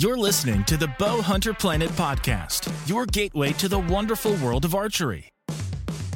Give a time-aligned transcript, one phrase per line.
[0.00, 4.72] You're listening to the Bow Hunter Planet podcast, your gateway to the wonderful world of
[4.72, 5.28] archery.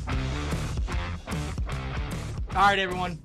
[0.09, 0.15] All
[2.55, 3.19] right, everyone.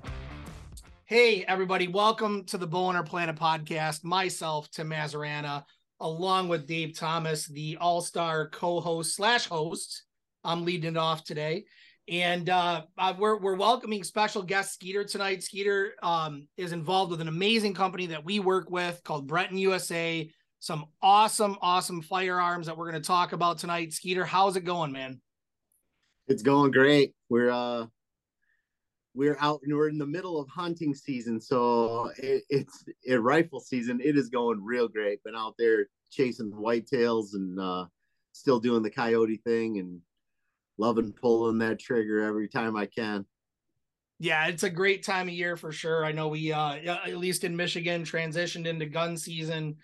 [1.06, 1.88] Hey, everybody.
[1.88, 4.04] Welcome to the Bow Hunter Planet podcast.
[4.04, 5.64] Myself, Tim Mazarana,
[6.00, 10.06] along with Dave Thomas, the all star co host slash host.
[10.44, 11.66] I'm leading it off today.
[12.08, 15.44] And uh, uh, we're, we're welcoming special guest Skeeter tonight.
[15.44, 20.28] Skeeter um, is involved with an amazing company that we work with called Brenton USA
[20.60, 23.94] some awesome, awesome firearms that we're going to talk about tonight.
[23.94, 25.22] Skeeter, how's it going, man?
[26.28, 27.14] It's going great.
[27.30, 27.86] We're uh
[29.14, 33.60] we're out and we're in the middle of hunting season, so it, it's a rifle
[33.60, 34.00] season.
[34.04, 35.24] It is going real great.
[35.24, 37.86] Been out there chasing the whitetails and uh
[38.34, 40.02] still doing the coyote thing and
[40.78, 43.26] loving pulling that trigger every time I can.
[44.20, 46.04] Yeah, it's a great time of year for sure.
[46.04, 49.78] I know we uh at least in Michigan transitioned into gun season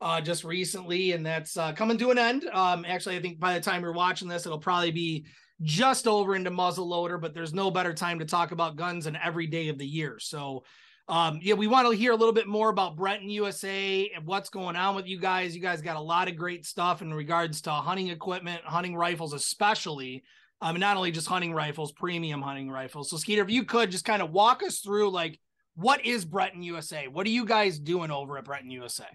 [0.00, 2.44] uh, just recently, and that's uh, coming to an end.
[2.52, 5.26] Um, actually, I think by the time you're watching this, it'll probably be
[5.62, 9.16] just over into muzzle loader, but there's no better time to talk about guns than
[9.16, 10.18] every day of the year.
[10.20, 10.64] So,
[11.08, 14.50] um, yeah, we want to hear a little bit more about Brenton USA and what's
[14.50, 15.56] going on with you guys.
[15.56, 19.32] You guys got a lot of great stuff in regards to hunting equipment, hunting rifles,
[19.32, 20.22] especially.
[20.60, 23.10] Um, not only just hunting rifles, premium hunting rifles.
[23.10, 25.40] So, Skeeter, if you could just kind of walk us through like
[25.78, 27.06] what is Brenton USA?
[27.06, 29.06] What are you guys doing over at Brenton USA?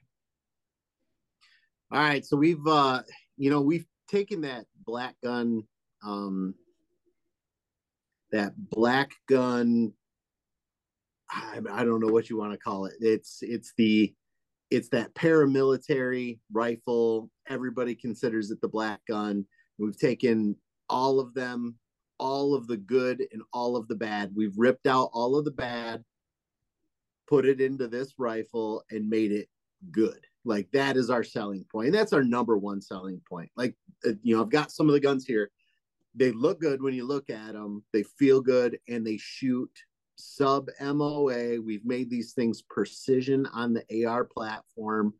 [1.93, 3.03] All right, so we've uh
[3.37, 5.61] you know we've taken that black gun
[6.03, 6.55] um
[8.31, 9.93] that black gun
[11.29, 12.95] I, I don't know what you want to call it.
[12.99, 14.11] It's it's the
[14.71, 17.29] it's that paramilitary rifle.
[17.47, 19.45] Everybody considers it the black gun.
[19.77, 20.55] We've taken
[20.89, 21.75] all of them,
[22.17, 24.31] all of the good and all of the bad.
[24.35, 26.03] We've ripped out all of the bad,
[27.27, 29.47] put it into this rifle, and made it
[29.91, 30.25] good.
[30.45, 31.87] Like that is our selling point.
[31.87, 33.49] And that's our number one selling point.
[33.55, 35.51] Like, uh, you know, I've got some of the guns here.
[36.15, 39.71] They look good when you look at them, they feel good, and they shoot
[40.15, 41.59] sub MOA.
[41.59, 45.13] We've made these things precision on the AR platform.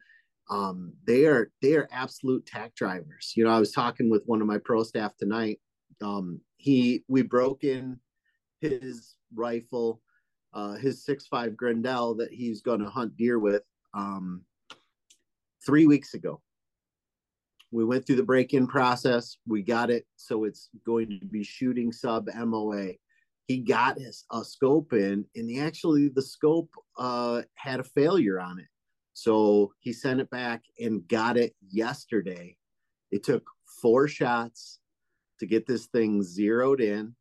[0.50, 3.33] Um, they are they are absolute tack drivers.
[3.35, 5.59] You know, I was talking with one of my pro staff tonight.
[6.01, 8.00] Um, he we broke in
[8.59, 10.01] his rifle,
[10.53, 13.63] uh, his six five Grendel that he's going to hunt deer with.
[13.94, 14.41] Um,
[15.66, 16.41] three weeks ago.
[17.72, 19.38] We went through the break in process.
[19.47, 20.06] We got it.
[20.16, 22.91] So it's going to be shooting sub MOA.
[23.47, 28.40] He got his, a scope in, and he actually, the scope uh, had a failure
[28.40, 28.68] on it.
[29.13, 32.57] So he sent it back and got it yesterday.
[33.12, 33.44] It took
[33.81, 34.80] four shots
[35.40, 37.16] to get this thing zeroed in.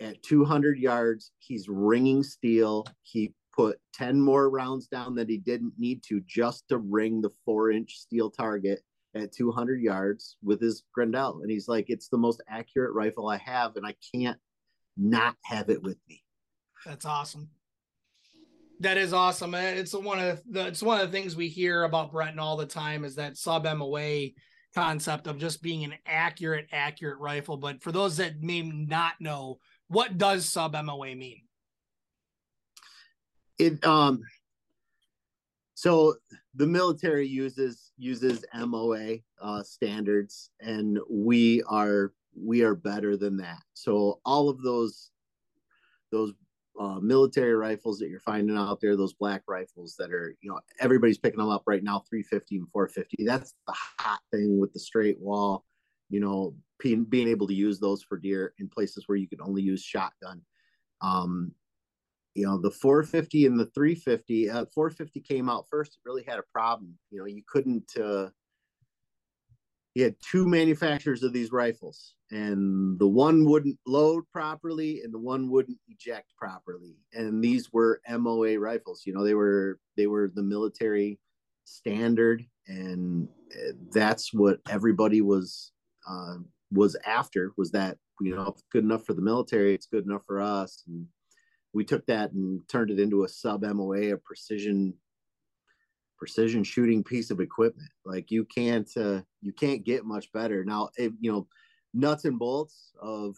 [0.00, 2.86] At 200 yards, he's ringing steel.
[3.02, 7.30] He put 10 more rounds down that he didn't need to just to ring the
[7.44, 8.80] four inch steel target
[9.14, 11.40] at 200 yards with his Grendel.
[11.42, 14.38] And he's like, it's the most accurate rifle I have, and I can't
[14.96, 16.22] not have it with me.
[16.86, 17.50] That's awesome.
[18.80, 19.54] That is awesome.
[19.54, 22.64] It's one of the it's one of the things we hear about Brenton all the
[22.64, 24.28] time is that sub MOA
[24.74, 27.58] concept of just being an accurate, accurate rifle.
[27.58, 29.58] But for those that may not know,
[29.88, 31.42] what does sub MOA mean?
[33.60, 34.22] It um
[35.80, 36.16] so
[36.54, 43.62] the military uses uses MOA uh, standards, and we are we are better than that.
[43.72, 45.10] So all of those
[46.12, 46.34] those
[46.78, 50.60] uh, military rifles that you're finding out there, those black rifles that are you know
[50.80, 53.24] everybody's picking them up right now, 350 and 450.
[53.24, 55.64] That's the hot thing with the straight wall.
[56.10, 59.40] You know, being, being able to use those for deer in places where you can
[59.40, 60.42] only use shotgun.
[61.00, 61.52] Um,
[62.34, 66.38] you know the 450 and the 350 uh, 450 came out first it really had
[66.38, 68.28] a problem you know you couldn't uh
[69.94, 75.18] you had two manufacturers of these rifles and the one wouldn't load properly and the
[75.18, 80.30] one wouldn't eject properly and these were MOA rifles you know they were they were
[80.34, 81.18] the military
[81.64, 85.72] standard and uh, that's what everybody was
[86.08, 86.36] uh,
[86.72, 90.40] was after was that you know good enough for the military it's good enough for
[90.40, 91.06] us and
[91.72, 94.94] we took that and turned it into a sub MOA, a precision
[96.18, 97.88] precision shooting piece of equipment.
[98.04, 100.64] Like you can't uh, you can't get much better.
[100.64, 101.46] Now, if, you know,
[101.94, 103.36] nuts and bolts of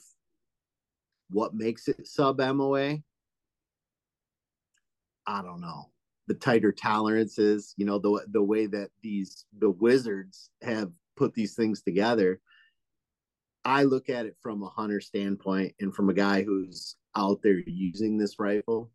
[1.31, 2.99] what makes it sub MOA.
[5.27, 5.93] I don't know
[6.27, 7.75] the tighter tolerances.
[7.77, 12.41] You know the the way that these the wizards have put these things together.
[13.65, 17.59] I look at it from a hunter standpoint and from a guy who's out there
[17.67, 18.91] using this rifle,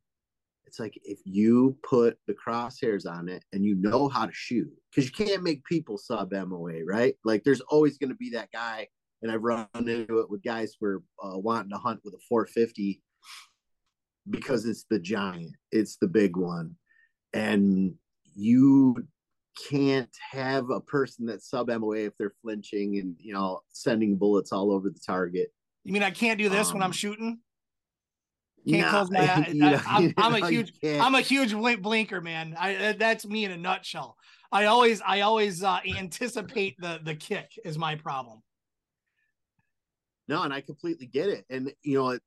[0.68, 4.70] it's like if you put the crosshairs on it and you know how to shoot,
[4.92, 7.16] because you can't make people sub MOA, right?
[7.24, 8.88] Like there's always going to be that guy,
[9.22, 12.20] and I've run into it with guys who are uh, wanting to hunt with a
[12.28, 13.02] 450
[14.30, 16.76] because it's the giant, it's the big one,
[17.34, 17.96] and
[18.36, 19.08] you
[19.70, 24.52] can't have a person that's sub MOA if they're flinching and you know sending bullets
[24.52, 25.50] all over the target.
[25.86, 27.40] You mean I can't do this um, when I'm um, shooting?
[28.68, 29.54] Can't nah, close my eyes.
[29.54, 32.56] know, I, am a huge, I'm a huge blinker, man.
[32.60, 34.18] I that's me in a nutshell.
[34.52, 38.42] I always, I always uh, anticipate the the kick is my problem.
[40.28, 41.46] No, and I completely get it.
[41.50, 42.18] And you know,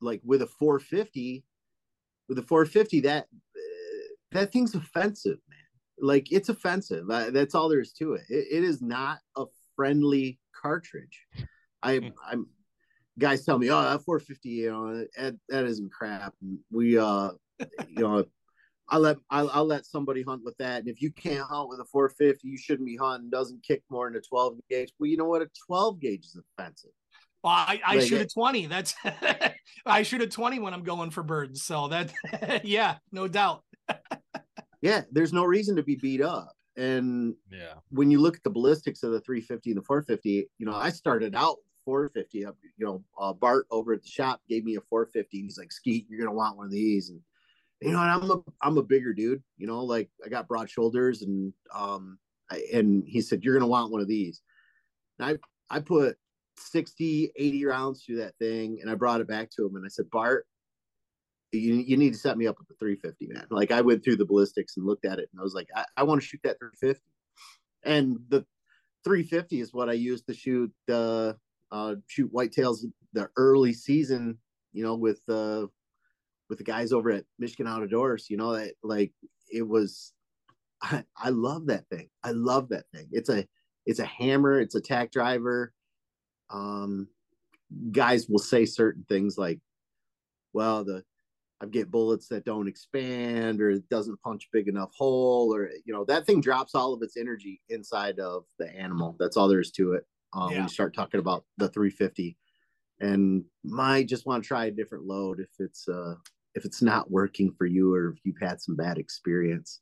[0.00, 1.44] like with a 450,
[2.28, 3.26] with a 450, that
[4.32, 5.58] that thing's offensive, man.
[6.00, 7.06] Like it's offensive.
[7.08, 8.22] that's all there is to it.
[8.28, 8.46] it.
[8.50, 11.26] It is not a friendly cartridge.
[11.82, 12.08] I, hmm.
[12.28, 12.46] I'm
[13.18, 16.34] guys tell me, oh, that 450, you know, that, that isn't crap.
[16.40, 17.30] And we, uh,
[17.88, 18.24] you know,
[18.88, 21.80] I let I'll, I'll, let somebody hunt with that, and if you can't hunt with
[21.80, 23.28] a 450, you shouldn't be hunting.
[23.28, 24.92] Doesn't kick more than a 12 gauge.
[24.98, 25.42] Well, you know what?
[25.42, 26.90] A 12 gauge is offensive.
[27.44, 28.66] Well, I, I like, shoot a 20.
[28.66, 28.94] That's
[29.86, 31.62] I shoot a 20 when I'm going for birds.
[31.64, 32.12] So that
[32.64, 33.62] yeah, no doubt.
[34.80, 36.52] yeah, there's no reason to be beat up.
[36.76, 40.66] And yeah, when you look at the ballistics of the 350 and the 450, you
[40.66, 41.56] know, I started out
[41.88, 42.38] 450.
[42.38, 45.40] You know, uh, Bart over at the shop gave me a 450.
[45.40, 47.08] He's like, Skeet, you're gonna want one of these.
[47.08, 47.20] And
[47.80, 49.42] you know, and I'm a I'm a bigger dude.
[49.56, 52.18] You know, like I got broad shoulders, and um,
[52.50, 54.42] I, and he said you're gonna want one of these.
[55.18, 55.40] And
[55.70, 56.18] I I put
[56.58, 59.88] 60, 80 rounds through that thing, and I brought it back to him, and I
[59.88, 60.46] said, Bart.
[61.50, 64.16] You, you need to set me up with the 350 man like i went through
[64.16, 66.42] the ballistics and looked at it and i was like i, I want to shoot
[66.44, 67.00] that 350
[67.84, 68.44] and the
[69.04, 71.36] 350 is what I use to shoot the
[71.70, 74.38] uh, shoot whitetails the early season,
[74.72, 75.66] you know, with uh,
[76.48, 79.12] with the guys over at Michigan Outdoors, you know, that like
[79.50, 80.12] it was.
[80.80, 82.08] I, I love that thing.
[82.22, 83.08] I love that thing.
[83.10, 83.44] It's a
[83.84, 84.60] it's a hammer.
[84.60, 85.72] It's a tack driver.
[86.50, 87.08] Um,
[87.90, 89.58] guys will say certain things like,
[90.52, 91.02] "Well, the
[91.60, 95.92] I get bullets that don't expand or it doesn't punch big enough hole or you
[95.92, 99.16] know that thing drops all of its energy inside of the animal.
[99.18, 100.56] That's all there is to it um, yeah.
[100.56, 102.36] when you start talking about the 350
[103.00, 106.14] and might just want to try a different load if it's uh
[106.54, 109.80] if it's not working for you or if you've had some bad experience.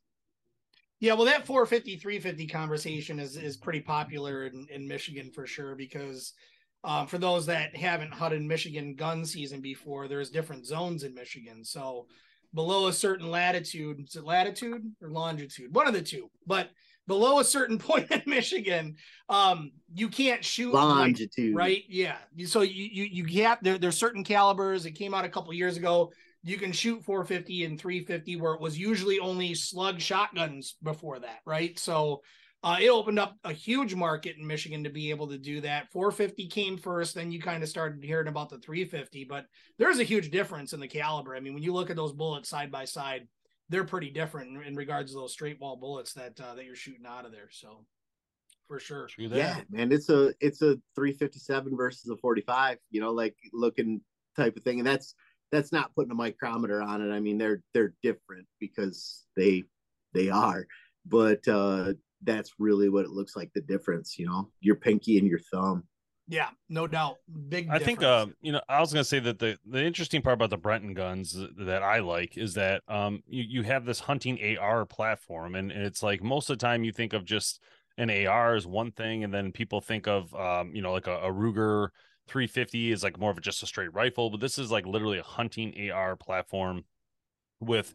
[1.01, 5.75] Yeah well that 450 350 conversation is is pretty popular in, in michigan for sure
[5.75, 6.33] because
[6.85, 11.65] um, for those that haven't hunted michigan gun season before there's different zones in michigan.
[11.65, 12.07] So
[12.55, 15.75] below a certain latitude is it latitude or longitude?
[15.75, 16.31] One of the two.
[16.47, 16.71] But
[17.07, 18.97] below a certain point in Michigan,
[19.29, 21.83] um, you can't shoot longitude, like, right?
[21.89, 22.17] Yeah.
[22.47, 23.79] So you you you get there.
[23.79, 24.87] There's certain calibers.
[24.87, 26.13] It came out a couple years ago.
[26.43, 31.41] You can shoot 450 and 350, where it was usually only slug shotguns before that,
[31.45, 31.77] right?
[31.77, 32.23] So
[32.63, 35.91] uh, it opened up a huge market in Michigan to be able to do that.
[35.93, 39.47] 450 came first, then you kind of started hearing about the 350, but
[39.79, 41.37] there's a huge difference in the caliber.
[41.37, 43.29] I mean, when you look at those bullets side by side,
[43.68, 46.76] they're pretty different in, in regards to those straight wall bullets that uh, that you're
[46.76, 47.49] shooting out of there.
[47.50, 47.85] So
[48.68, 49.08] for sure.
[49.18, 52.78] Yeah, man, it's a it's a 357 versus a 45.
[52.90, 54.00] You know, like looking
[54.37, 55.14] type of thing, and that's
[55.52, 57.12] that's not putting a micrometer on it.
[57.12, 59.64] I mean, they're they're different because they
[60.14, 60.66] they are,
[61.04, 61.92] but uh
[62.23, 64.18] that's really what it looks like the difference.
[64.18, 65.85] You know, your pinky and your thumb.
[66.28, 67.16] Yeah, no doubt.
[67.49, 67.68] Big.
[67.71, 70.50] I think uh, you know, I was gonna say that the the interesting part about
[70.50, 74.87] the Brenton guns that I like is that um you, you have this hunting AR
[74.87, 77.61] platform and, and it's like most of the time you think of just
[77.99, 81.16] an AR as one thing, and then people think of um, you know, like a,
[81.18, 81.88] a Ruger
[82.28, 85.23] 350 is like more of just a straight rifle, but this is like literally a
[85.23, 86.85] hunting AR platform
[87.61, 87.95] with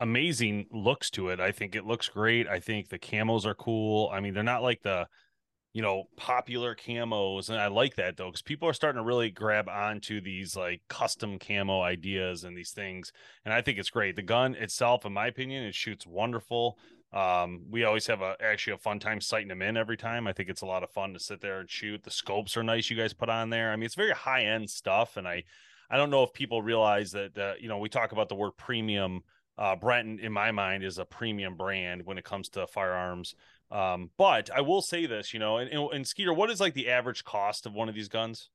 [0.00, 1.40] amazing looks to it.
[1.40, 2.48] I think it looks great.
[2.48, 4.10] I think the camos are cool.
[4.12, 5.06] I mean, they're not like the
[5.78, 9.30] you know popular camos and i like that though because people are starting to really
[9.30, 13.12] grab onto these like custom camo ideas and these things
[13.44, 14.16] and i think it's great.
[14.16, 16.80] The gun itself in my opinion it shoots wonderful.
[17.12, 20.26] Um we always have a actually a fun time sighting them in every time.
[20.26, 22.02] I think it's a lot of fun to sit there and shoot.
[22.02, 23.70] The scopes are nice you guys put on there.
[23.70, 25.44] I mean it's very high end stuff and i
[25.92, 28.56] i don't know if people realize that uh, you know we talk about the word
[28.56, 29.20] premium
[29.58, 33.36] uh brenton in my mind is a premium brand when it comes to firearms
[33.70, 36.88] um, but I will say this, you know, and, and Skeeter, what is like the
[36.88, 38.50] average cost of one of these guns?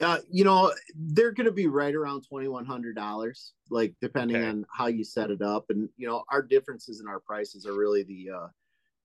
[0.00, 4.36] Uh, you know, they're going to be right around twenty one hundred dollars, like depending
[4.36, 4.48] okay.
[4.48, 7.72] on how you set it up, and you know, our differences in our prices are
[7.72, 8.48] really the uh,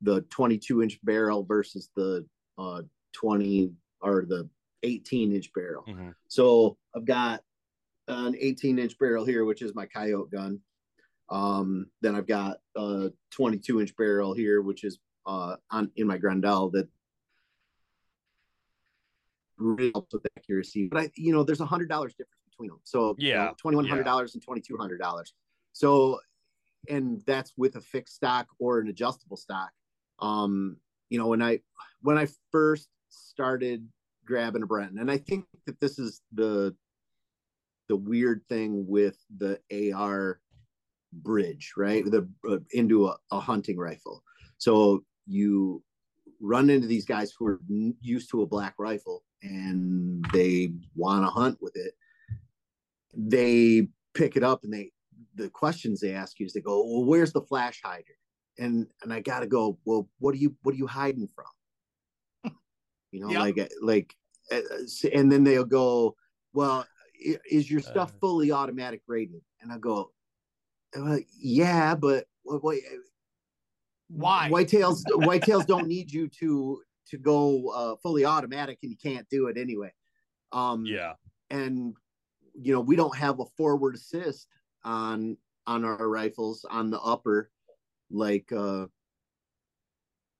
[0.01, 2.25] the twenty two inch barrel versus the
[2.57, 2.81] uh,
[3.13, 4.49] twenty or the
[4.83, 5.85] eighteen inch barrel.
[5.87, 6.09] Mm-hmm.
[6.27, 7.41] So I've got
[8.09, 10.59] an eighteen inch barrel here, which is my coyote gun.
[11.31, 16.17] Um, then I've got a 22 inch barrel here, which is uh, on in my
[16.17, 16.87] Grendel that
[19.57, 20.87] really helps with accuracy.
[20.91, 22.79] But I, you know, there's a hundred dollars difference between them.
[22.83, 24.37] So yeah, twenty one hundred dollars yeah.
[24.37, 25.33] and twenty two hundred dollars.
[25.73, 26.19] So,
[26.89, 29.69] and that's with a fixed stock or an adjustable stock.
[30.19, 30.77] Um,
[31.09, 31.59] you know, when I
[32.01, 33.87] when I first started
[34.25, 36.75] grabbing a Brenton, and I think that this is the
[37.87, 39.59] the weird thing with the
[39.93, 40.39] AR
[41.13, 42.03] bridge, right?
[42.05, 44.23] The uh, into a, a hunting rifle.
[44.57, 45.83] So you
[46.39, 47.59] run into these guys who are
[48.01, 51.93] used to a black rifle and they want to hunt with it.
[53.15, 54.91] They pick it up and they
[55.35, 58.17] the questions they ask you is they go, "Well, where's the flash hider?"
[58.57, 61.45] And and I got to go, "Well, what are you what are you hiding from?"
[63.11, 63.39] You know, yep.
[63.39, 64.15] like like
[64.51, 64.61] uh,
[65.13, 66.15] and then they'll go,
[66.53, 66.85] "Well,
[67.19, 68.19] is your stuff uh.
[68.19, 70.11] fully automatic rated?" And I go,
[70.95, 72.83] uh, yeah, but wait,
[74.09, 74.49] why?
[74.51, 79.47] Whitetails whitetails don't need you to to go uh, fully automatic, and you can't do
[79.47, 79.93] it anyway.
[80.51, 81.13] Um, yeah,
[81.49, 81.93] and
[82.59, 84.47] you know we don't have a forward assist
[84.83, 87.51] on on our rifles on the upper
[88.09, 88.87] like uh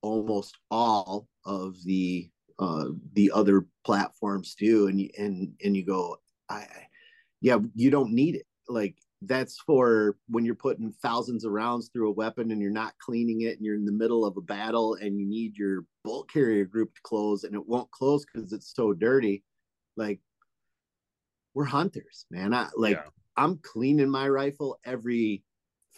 [0.02, 2.30] almost all of the
[2.60, 6.18] uh the other platforms do and you and and you go
[6.50, 6.66] i
[7.40, 12.10] yeah you don't need it like that's for when you're putting thousands of rounds through
[12.10, 14.96] a weapon and you're not cleaning it and you're in the middle of a battle
[14.96, 18.74] and you need your bolt carrier group to close and it won't close because it's
[18.76, 19.44] so dirty
[19.96, 20.20] like
[21.54, 22.54] we're hunters man.
[22.54, 23.04] I like yeah.
[23.38, 25.44] i'm cleaning my rifle every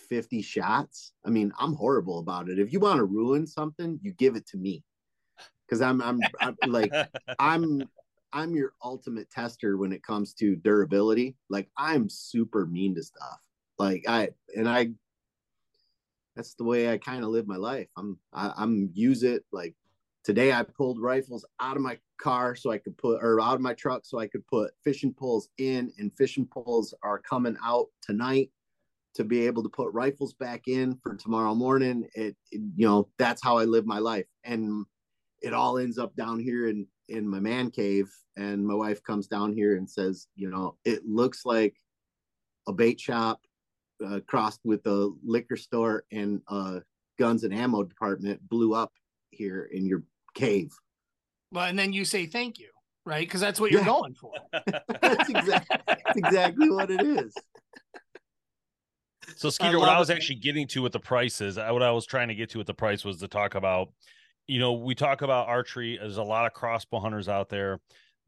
[0.09, 1.13] 50 shots.
[1.25, 2.59] I mean i'm horrible about it.
[2.59, 4.83] If you want to ruin something you give it to me.
[5.65, 6.91] Because I'm, I'm i'm like
[7.39, 7.83] i'm
[8.33, 11.35] I'm your ultimate tester when it comes to durability.
[11.49, 13.39] Like I'm super mean to stuff.
[13.77, 14.89] Like I and I
[16.35, 17.87] that's the way I kind of live my life.
[17.95, 19.75] I'm I, I'm use it like
[20.23, 23.61] today I pulled rifles out of my car so I could put or out of
[23.61, 27.87] my truck so I could put fishing poles in and fishing poles are coming out
[28.01, 28.49] tonight
[29.15, 32.07] to be able to put rifles back in for tomorrow morning.
[32.15, 34.25] It, it you know, that's how I live my life.
[34.43, 34.85] And
[35.41, 39.27] it all ends up down here in in my man cave and my wife comes
[39.27, 41.75] down here and says you know it looks like
[42.67, 43.39] a bait shop
[44.05, 46.81] uh, crossed with a liquor store and a
[47.19, 48.91] guns and ammo department blew up
[49.29, 50.03] here in your
[50.33, 50.73] cave
[51.51, 52.69] well and then you say thank you
[53.05, 53.87] right because that's what you're yeah.
[53.87, 54.33] going for
[55.01, 57.33] that's exactly that's exactly what it is
[59.35, 60.15] so Skeeter, I what I was it.
[60.15, 62.73] actually getting to with the prices, what I was trying to get to with the
[62.73, 63.89] price was to talk about
[64.47, 65.97] you know, we talk about archery.
[65.99, 67.79] There's a lot of crossbow hunters out there.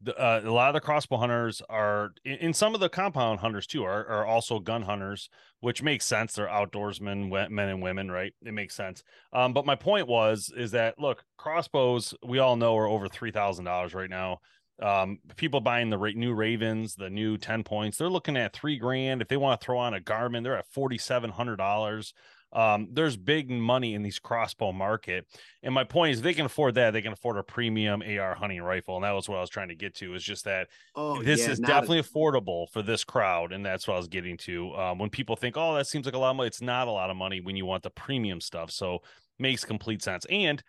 [0.02, 3.66] The, uh, a lot of the crossbow hunters are, in, some of the compound hunters
[3.66, 5.30] too, are, are also gun hunters,
[5.60, 6.34] which makes sense.
[6.34, 8.34] They're outdoorsmen, men and women, right?
[8.44, 9.02] It makes sense.
[9.32, 13.30] Um, but my point was, is that look, crossbows we all know are over three
[13.30, 14.40] thousand dollars right now.
[14.82, 19.22] Um, people buying the new Ravens, the new TenPoints, they're looking at three grand.
[19.22, 22.12] If they want to throw on a Garmin, they're at forty seven hundred dollars
[22.52, 25.26] um, there's big money in these crossbow market.
[25.62, 26.92] And my point is, they can afford that.
[26.92, 29.68] They can afford a premium AR hunting rifle, and that was what I was trying
[29.68, 30.14] to get to.
[30.14, 32.02] Is just that oh, this yeah, is definitely a...
[32.02, 34.74] affordable for this crowd, and that's what I was getting to.
[34.74, 36.92] Um, when people think, "Oh, that seems like a lot of money," it's not a
[36.92, 38.70] lot of money when you want the premium stuff.
[38.70, 39.00] So
[39.38, 40.24] makes complete sense.
[40.30, 40.62] And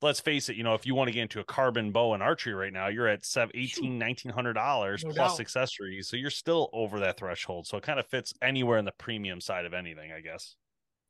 [0.00, 2.22] let's face it, you know, if you want to get into a carbon bow and
[2.22, 5.40] archery right now, you're at seven, 18, 1900 dollars no plus doubt.
[5.40, 6.08] accessories.
[6.08, 7.66] So you're still over that threshold.
[7.66, 10.54] So it kind of fits anywhere in the premium side of anything, I guess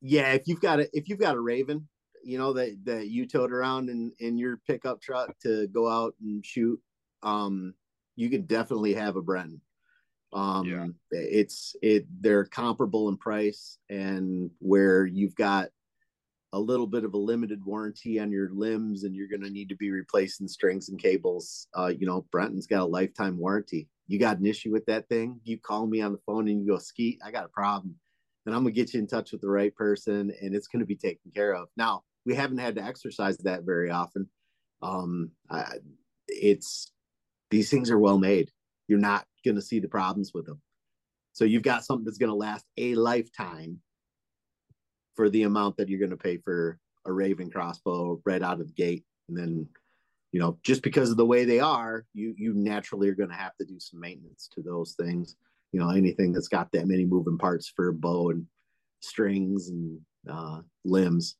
[0.00, 1.88] yeah, if you've got a if you've got a Raven,
[2.24, 6.14] you know that that you towed around in in your pickup truck to go out
[6.20, 6.80] and shoot,
[7.22, 7.74] um,
[8.14, 9.60] you can definitely have a Brenton.
[10.32, 10.86] Um, yeah.
[11.10, 15.70] it's it they're comparable in price, and where you've got
[16.52, 19.68] a little bit of a limited warranty on your limbs, and you're going to need
[19.68, 21.68] to be replacing strings and cables.
[21.76, 23.88] Uh, you know, Brenton's got a lifetime warranty.
[24.08, 25.40] You got an issue with that thing?
[25.44, 27.96] You call me on the phone and you go, "Skeet, I got a problem."
[28.46, 30.96] Then I'm gonna get you in touch with the right person, and it's to be
[30.96, 31.68] taken care of.
[31.76, 34.30] Now, we haven't had to exercise that very often.
[34.82, 35.78] Um, I,
[36.28, 36.92] it's
[37.50, 38.50] these things are well made.
[38.88, 39.26] You're not
[39.56, 40.62] to see the problems with them.
[41.32, 43.80] So you've got something that's to last a lifetime
[45.16, 48.72] for the amount that you're to pay for a Raven crossbow right out of the
[48.72, 49.04] gate.
[49.28, 49.68] And then,
[50.32, 53.56] you know, just because of the way they are, you you naturally are to have
[53.56, 55.36] to do some maintenance to those things.
[55.72, 58.46] You know, anything that's got that many moving parts for a bow and
[59.00, 61.36] strings and uh, limbs.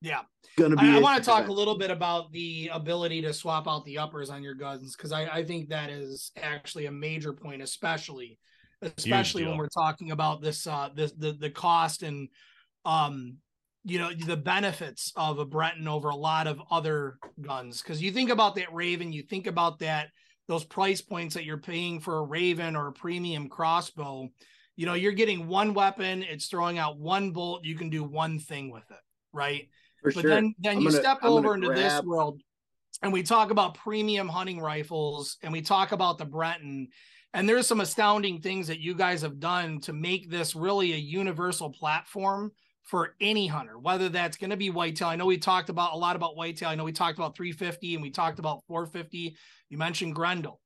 [0.00, 0.20] Yeah.
[0.56, 3.66] Gonna be I, I want to talk a little bit about the ability to swap
[3.68, 7.32] out the uppers on your guns because I, I think that is actually a major
[7.32, 8.38] point, especially
[8.82, 12.28] especially when we're talking about this uh this the the cost and
[12.84, 13.36] um
[13.84, 18.12] you know the benefits of a Brenton over a lot of other guns because you
[18.12, 20.10] think about that Raven, you think about that
[20.48, 24.28] those price points that you're paying for a Raven or a premium crossbow.
[24.76, 28.38] You know, you're getting one weapon, it's throwing out one bolt, you can do one
[28.38, 28.96] thing with it,
[29.32, 29.68] right?
[30.02, 30.30] For but sure.
[30.30, 31.78] then then I'm you gonna, step I'm over into grab...
[31.78, 32.40] this world
[33.02, 36.88] and we talk about premium hunting rifles and we talk about the Brenton
[37.34, 40.96] and there's some astounding things that you guys have done to make this really a
[40.96, 42.52] universal platform
[42.88, 45.08] for any hunter, whether that's going to be whitetail.
[45.08, 46.70] I know we talked about a lot about whitetail.
[46.70, 49.36] I know we talked about 350 and we talked about 450.
[49.68, 50.58] You mentioned Grendel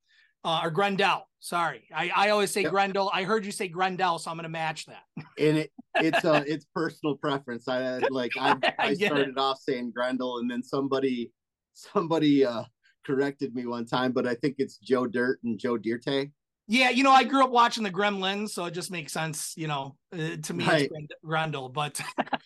[0.45, 1.29] uh, or Grendel.
[1.41, 2.71] Sorry, I, I always say yep.
[2.71, 3.11] Grendel.
[3.13, 5.03] I heard you say Grendel, so I'm going to match that.
[5.37, 7.67] and it it's uh it's personal preference.
[7.67, 9.39] I like I I started it.
[9.39, 11.33] off saying Grendel, and then somebody
[11.73, 12.63] somebody uh
[13.05, 16.31] corrected me one time, but I think it's Joe Dirt and Joe Dirte.
[16.69, 19.67] Yeah, you know, I grew up watching the Gremlins, so it just makes sense, you
[19.67, 20.91] know, uh, to me right.
[20.93, 21.69] it's Grendel.
[21.69, 22.01] But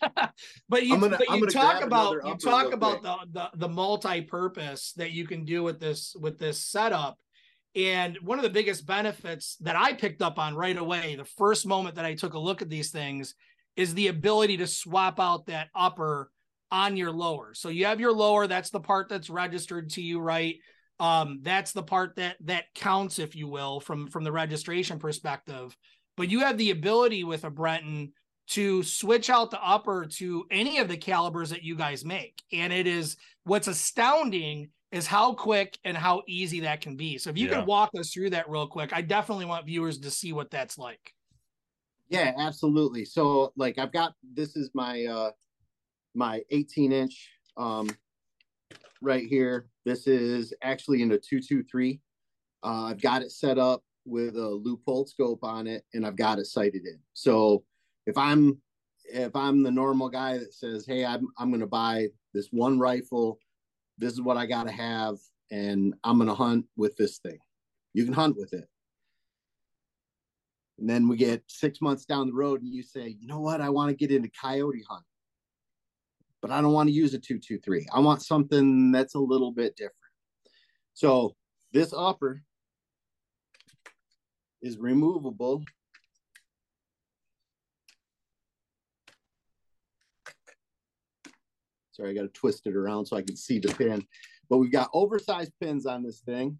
[0.69, 5.11] but you, gonna, but you talk about you talk about the, the the multi-purpose that
[5.11, 7.17] you can do with this with this setup
[7.77, 11.67] and one of the biggest benefits that I picked up on right away, the first
[11.67, 13.35] moment that I took a look at these things,
[13.75, 16.31] is the ability to swap out that upper
[16.71, 17.53] on your lower.
[17.53, 20.55] So you have your lower, that's the part that's registered to you, right?
[20.99, 25.75] Um, that's the part that that counts, if you will, from from the registration perspective.
[26.15, 28.13] But you have the ability with a Brenton
[28.47, 32.41] to switch out the upper to any of the calibers that you guys make.
[32.51, 37.17] And it is what's astounding is how quick and how easy that can be.
[37.17, 37.55] So if you yeah.
[37.55, 40.77] can walk us through that real quick, I definitely want viewers to see what that's
[40.77, 41.13] like.
[42.09, 43.03] Yeah, absolutely.
[43.03, 45.31] So like I've got this is my uh
[46.15, 47.89] my 18 inch um
[49.01, 49.67] right here.
[49.87, 51.99] This is actually in a 223.
[52.63, 56.39] Uh, I've got it set up with a Leupold scope on it and I've got
[56.39, 56.99] it sighted in.
[57.13, 57.63] So
[58.05, 58.61] if I'm
[59.05, 62.77] if I'm the normal guy that says, "Hey, I'm I'm going to buy this one
[62.77, 63.39] rifle
[63.97, 65.17] this is what I got to have,
[65.51, 67.39] and I'm going to hunt with this thing.
[67.93, 68.67] You can hunt with it.
[70.79, 73.61] And then we get six months down the road, and you say, you know what?
[73.61, 75.03] I want to get into coyote hunt,
[76.41, 77.87] but I don't want to use a 223.
[77.93, 79.93] I want something that's a little bit different.
[80.93, 81.35] So
[81.73, 82.41] this upper
[84.61, 85.63] is removable
[91.97, 94.05] Sorry, I got to twist it around so I can see the pin.
[94.51, 96.59] But we've got oversized pins on this thing.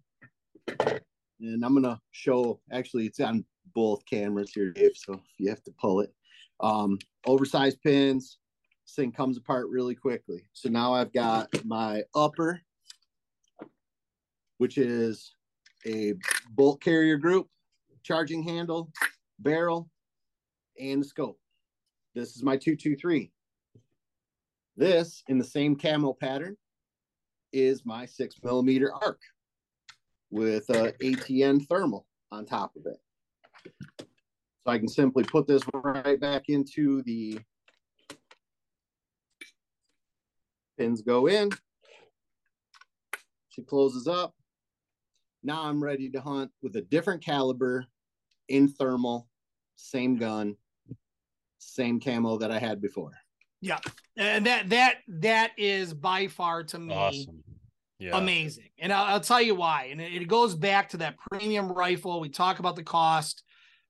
[0.66, 4.96] And I'm going to show, actually, it's on both cameras here, Dave.
[4.96, 6.12] So you have to pull it.
[6.58, 8.38] Um, oversized pins.
[8.88, 10.46] This thing comes apart really quickly.
[10.54, 12.62] So now I've got my upper,
[14.56, 15.34] which is
[15.84, 16.14] a
[16.52, 17.48] bolt carrier group,
[18.02, 18.90] charging handle,
[19.40, 19.90] barrel,
[20.80, 21.38] and scope.
[22.14, 23.30] This is my 223.
[24.78, 26.56] This, in the same camo pattern,
[27.52, 29.20] is my six millimeter ARC
[30.30, 32.96] with a ATN thermal on top of it.
[33.98, 37.38] So I can simply put this right back into the
[40.78, 41.50] pins go in.
[43.50, 44.34] She closes up.
[45.42, 47.84] Now I'm ready to hunt with a different caliber
[48.48, 49.28] in thermal,
[49.76, 50.56] same gun,
[51.58, 53.12] same camo that I had before.
[53.60, 53.78] Yeah,
[54.16, 57.42] and that that that is by far to me awesome.
[57.98, 58.16] yeah.
[58.16, 58.68] amazing.
[58.78, 59.88] And I'll, I'll, tell you why.
[59.90, 62.20] And it, it goes back to that premium rifle.
[62.20, 63.42] We talk about the cost.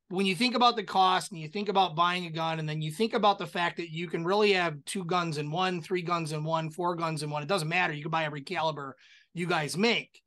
[0.09, 2.81] When you think about the cost and you think about buying a gun, and then
[2.81, 6.03] you think about the fact that you can really have two guns in one, three
[6.03, 7.93] guns in one, four guns in one, it doesn't matter.
[7.93, 8.97] You can buy every caliber
[9.35, 10.21] you guys make.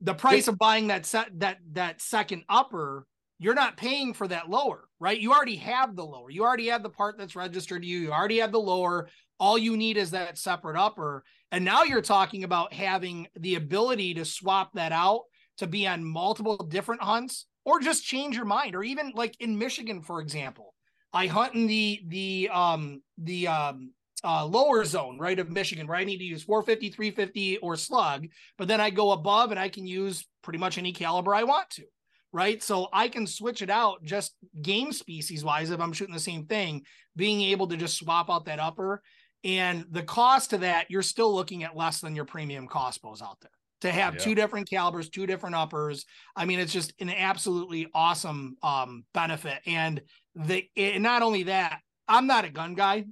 [0.00, 3.06] The price of buying that set that that second upper
[3.38, 5.18] you're not paying for that lower, right?
[5.18, 6.30] You already have the lower.
[6.30, 7.98] You already have the part that's registered to you.
[7.98, 9.08] You already have the lower.
[9.40, 11.24] All you need is that separate upper.
[11.50, 15.22] And now you're talking about having the ability to swap that out
[15.58, 19.58] to be on multiple different hunts or just change your mind or even like in
[19.58, 20.74] Michigan for example.
[21.12, 25.98] I hunt in the the um the um uh, lower zone, right, of Michigan, where
[25.98, 29.68] I need to use 450, 350, or slug, but then I go above and I
[29.68, 31.84] can use pretty much any caliber I want to
[32.34, 32.60] right?
[32.64, 36.46] So I can switch it out just game species wise if I'm shooting the same
[36.46, 36.82] thing,
[37.14, 39.00] being able to just swap out that upper.
[39.44, 43.22] And the cost to that, you're still looking at less than your premium cost bows
[43.22, 44.20] out there to have yeah.
[44.20, 46.04] two different calibers, two different uppers.
[46.34, 49.60] I mean, it's just an absolutely awesome um, benefit.
[49.66, 50.00] And
[50.34, 53.04] the it, not only that, I'm not a gun guy.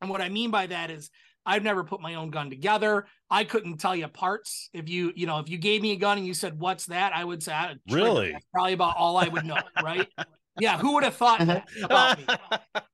[0.00, 1.10] And what I mean by that is
[1.44, 3.06] I've never put my own gun together.
[3.30, 4.68] I couldn't tell you parts.
[4.72, 7.12] If you, you know, if you gave me a gun and you said, "What's that?"
[7.14, 7.54] I would say,
[7.90, 10.08] "Really?" That's probably about all I would know, right?
[10.60, 12.26] yeah, who would have thought that about me?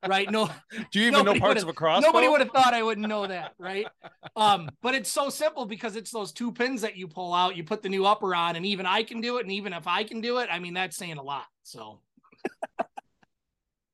[0.08, 0.30] Right?
[0.30, 0.48] No.
[0.92, 2.06] Do you even know parts of a crossbow?
[2.06, 3.88] Nobody would have thought I wouldn't know that, right?
[4.36, 7.64] Um, but it's so simple because it's those two pins that you pull out, you
[7.64, 10.04] put the new upper on, and even I can do it, and even if I
[10.04, 11.46] can do it, I mean that's saying a lot.
[11.64, 11.98] So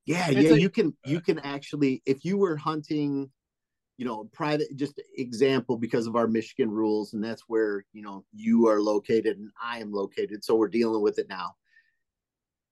[0.05, 3.31] yeah, it's yeah, a, you can you can actually if you were hunting
[4.03, 8.25] you know, private just example because of our Michigan rules, and that's where you know
[8.33, 10.43] you are located and I am located.
[10.43, 11.55] So we're dealing with it now.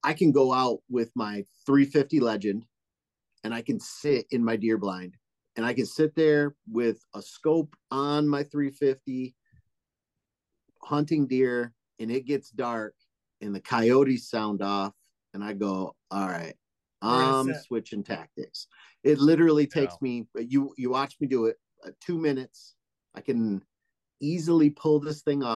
[0.03, 2.65] I can go out with my 350 legend
[3.45, 5.17] and I can sit in my deer blind
[5.57, 9.35] and I can sit there with a scope on my 350
[10.83, 12.95] hunting deer and it gets dark
[13.41, 14.95] and the coyotes sound off
[15.35, 16.55] and I go, all right,
[17.03, 18.67] I'm switching tactics.
[19.05, 19.99] It literally takes yeah.
[20.03, 22.75] me you you watch me do it uh, 2 minutes.
[23.15, 23.63] I can
[24.21, 25.57] easily pull this thing off.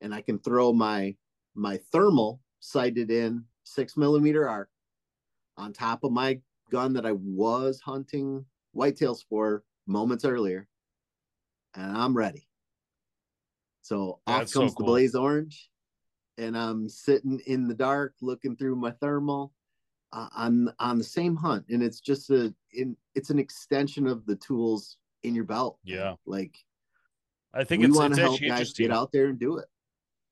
[0.00, 1.16] and I can throw my
[1.54, 4.68] my thermal sighted in six millimeter ARC
[5.56, 10.68] on top of my gun that I was hunting whitetails for moments earlier,
[11.74, 12.48] and I'm ready.
[13.82, 14.86] So off That's comes so cool.
[14.86, 15.70] the blaze orange,
[16.38, 19.52] and I'm sitting in the dark looking through my thermal
[20.12, 24.26] uh, on on the same hunt, and it's just a in it's an extension of
[24.26, 25.78] the tools in your belt.
[25.84, 26.56] Yeah, like
[27.54, 29.66] I think we want to help guys get out there and do it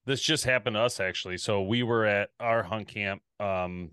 [0.07, 1.39] this just happened to us actually.
[1.39, 3.91] So we were at our hunt camp um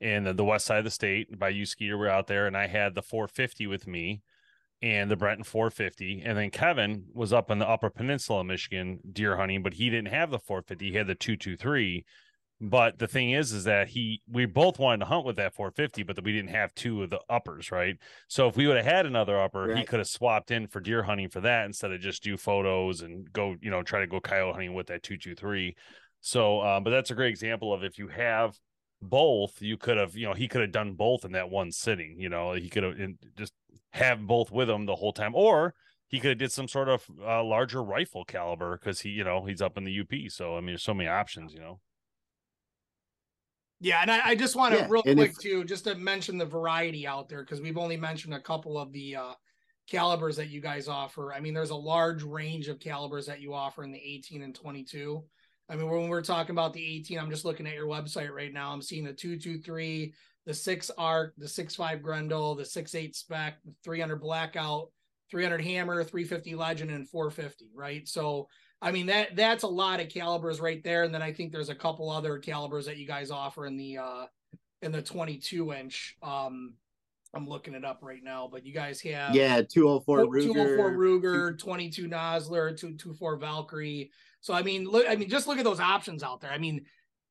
[0.00, 1.66] in the west side of the state by U.
[1.80, 4.22] We're out there, and I had the 450 with me
[4.82, 6.22] and the Brenton 450.
[6.24, 9.88] And then Kevin was up in the Upper Peninsula of Michigan deer hunting, but he
[9.88, 10.90] didn't have the 450.
[10.90, 12.04] He had the 223.
[12.60, 16.02] But the thing is, is that he we both wanted to hunt with that 450,
[16.04, 17.96] but we didn't have two of the uppers, right?
[18.28, 19.78] So if we would have had another upper, right.
[19.78, 23.02] he could have swapped in for deer hunting for that instead of just do photos
[23.02, 25.74] and go, you know, try to go coyote hunting with that 223.
[26.20, 28.56] So, um, but that's a great example of if you have
[29.02, 32.16] both, you could have, you know, he could have done both in that one sitting.
[32.18, 32.96] You know, he could have
[33.36, 33.52] just
[33.92, 35.74] have both with him the whole time, or
[36.08, 39.44] he could have did some sort of uh, larger rifle caliber because he, you know,
[39.44, 40.30] he's up in the UP.
[40.30, 41.80] So I mean, there's so many options, you know.
[43.84, 46.38] Yeah, and I, I just want to yeah, real quick if, too, just to mention
[46.38, 49.32] the variety out there because we've only mentioned a couple of the uh,
[49.90, 51.34] calibers that you guys offer.
[51.34, 54.54] I mean, there's a large range of calibers that you offer in the 18 and
[54.54, 55.22] 22.
[55.68, 58.54] I mean, when we're talking about the 18, I'm just looking at your website right
[58.54, 58.72] now.
[58.72, 60.14] I'm seeing the 223,
[60.46, 64.88] the six ARC, the six five Grendel, the six eight spec, 300 blackout,
[65.30, 67.66] 300 hammer, 350 legend, and 450.
[67.74, 68.08] Right.
[68.08, 68.48] So
[68.84, 71.04] I mean that that's a lot of calibers right there.
[71.04, 73.98] And then I think there's a couple other calibers that you guys offer in the
[73.98, 74.26] uh
[74.82, 76.16] in the 22 inch.
[76.22, 76.74] Um
[77.34, 81.58] I'm looking it up right now, but you guys have yeah 204 Ruger, 204 Ruger,
[81.58, 84.10] 22 Nosler, 224 Valkyrie.
[84.42, 86.52] So I mean, look, I mean, just look at those options out there.
[86.52, 86.84] I mean,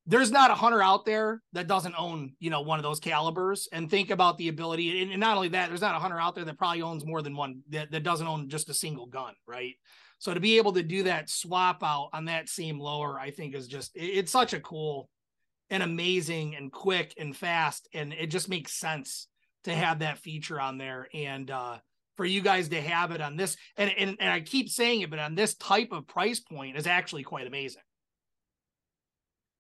[0.08, 3.70] there's not a hunter out there that doesn't own, you know, one of those calibers.
[3.72, 6.36] And think about the ability, and, and not only that, there's not a hunter out
[6.36, 9.34] there that probably owns more than one that, that doesn't own just a single gun,
[9.48, 9.76] right?
[10.24, 13.54] So to be able to do that swap out on that same lower, I think
[13.54, 15.10] is just it, it's such a cool
[15.70, 19.28] and amazing and quick and fast, and it just makes sense
[19.66, 21.10] to have that feature on there.
[21.14, 21.80] And uh
[22.16, 25.10] for you guys to have it on this, and and, and I keep saying it,
[25.10, 27.82] but on this type of price point is actually quite amazing.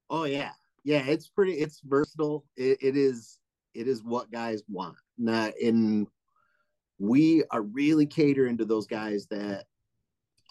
[0.09, 0.51] Oh yeah,
[0.85, 1.03] yeah.
[1.05, 1.55] It's pretty.
[1.55, 2.45] It's versatile.
[2.55, 3.37] It, it is.
[3.73, 4.95] It is what guys want.
[5.17, 6.07] Now, in
[6.99, 9.65] we are really catering to those guys that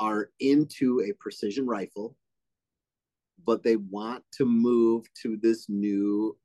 [0.02, 2.16] are into a precision rifle,
[3.46, 6.36] but they want to move to this new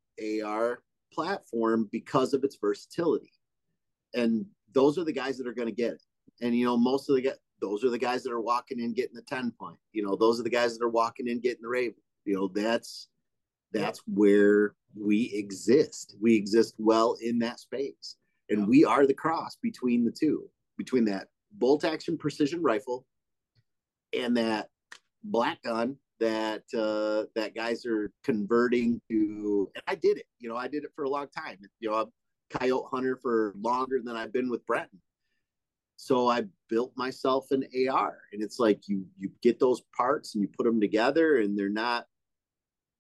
[0.44, 3.34] AR platform because of its versatility.
[4.14, 6.04] And those are the guys that are going to get it.
[6.40, 8.94] And you know, most of the guys, those are the guys that are walking in
[8.94, 9.78] getting the TenPoint.
[9.92, 11.96] You know, those are the guys that are walking in getting the Raven.
[12.26, 13.08] You know, that's
[13.74, 16.16] that's where we exist.
[16.22, 18.18] We exist well in that space.
[18.52, 23.06] And we are the cross between the two, between that bolt action precision rifle
[24.14, 24.70] and that
[25.24, 30.26] black gun that uh that guys are converting to and I did it.
[30.40, 31.58] You know, I did it for a long time.
[31.80, 32.12] You know, I'm
[32.50, 35.00] coyote hunter for longer than I've been with Brenton.
[35.98, 40.42] So I built myself an AR and it's like you you get those parts and
[40.42, 42.06] you put them together and they're not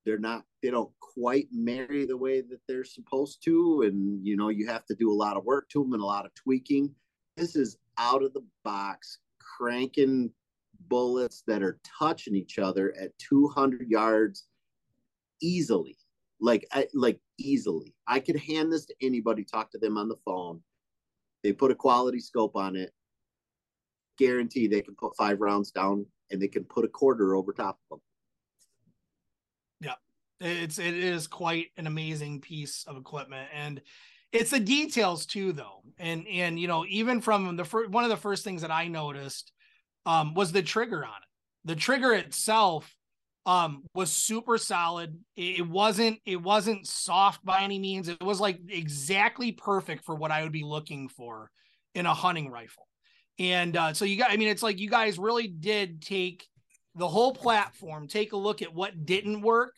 [0.06, 4.50] they're not they don't quite marry the way that they're supposed to and you know
[4.50, 6.94] you have to do a lot of work to them and a lot of tweaking
[7.36, 10.32] this is out of the box cranking
[10.90, 14.46] bullets that are touching each other at 200 yards
[15.42, 15.98] easily.
[16.40, 17.96] Like I, like easily.
[18.08, 20.62] I could hand this to anybody talk to them on the phone.
[21.44, 22.92] They put a quality scope on it.
[24.18, 27.80] Guarantee they can put five rounds down and they can put a quarter over top
[27.92, 28.00] of
[29.80, 29.90] them
[30.40, 33.82] Yeah, it's it is quite an amazing piece of equipment, and
[34.32, 35.84] it's the details too, though.
[35.98, 38.88] And and you know, even from the first one of the first things that I
[38.88, 39.52] noticed
[40.08, 41.68] um, was the trigger on it.
[41.68, 42.96] The trigger itself
[43.46, 45.20] um, was super solid.
[45.36, 48.08] It, wasn't it wasn't soft by any means.
[48.08, 51.52] It was like exactly perfect for what I would be looking for
[51.94, 52.88] in a hunting rifle.
[53.38, 56.48] And uh, so you got, I mean, it's like you guys really did take
[56.96, 59.76] the whole platform, take a look at what didn't work